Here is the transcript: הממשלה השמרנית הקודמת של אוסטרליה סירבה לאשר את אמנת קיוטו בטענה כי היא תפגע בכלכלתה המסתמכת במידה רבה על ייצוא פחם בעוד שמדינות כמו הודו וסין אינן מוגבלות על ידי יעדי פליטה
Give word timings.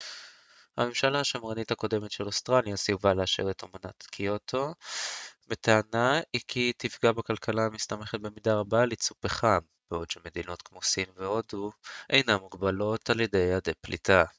הממשלה 0.77 1.19
השמרנית 1.19 1.71
הקודמת 1.71 2.11
של 2.11 2.25
אוסטרליה 2.25 2.77
סירבה 2.77 3.13
לאשר 3.13 3.51
את 3.51 3.63
אמנת 3.63 4.03
קיוטו 4.11 4.73
בטענה 5.47 6.19
כי 6.47 6.59
היא 6.59 6.73
תפגע 6.77 7.11
בכלכלתה 7.11 7.61
המסתמכת 7.65 8.19
במידה 8.19 8.53
רבה 8.55 8.81
על 8.81 8.91
ייצוא 8.91 9.15
פחם 9.19 9.59
בעוד 9.91 10.11
שמדינות 10.11 10.61
כמו 10.61 10.79
הודו 11.15 11.33
וסין 11.43 11.71
אינן 12.09 12.35
מוגבלות 12.35 13.09
על 13.09 13.19
ידי 13.21 13.37
יעדי 13.37 13.73
פליטה 13.81 14.23